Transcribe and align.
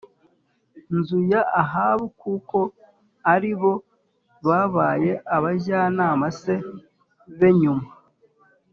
nzu 0.97 1.19
ya 1.31 1.41
Ahabu 1.61 2.05
kuko 2.21 2.57
ari 3.33 3.51
bo 3.59 3.73
babaye 4.47 5.11
abajyanama 5.35 6.27
s 6.39 6.41
be 7.37 7.49
nyuma 7.61 7.87